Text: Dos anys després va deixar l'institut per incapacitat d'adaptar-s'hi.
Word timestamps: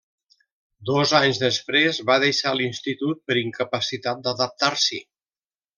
Dos 0.89 1.13
anys 1.17 1.41
després 1.43 2.01
va 2.09 2.17
deixar 2.25 2.55
l'institut 2.57 3.21
per 3.29 3.39
incapacitat 3.45 4.25
d'adaptar-s'hi. 4.29 5.05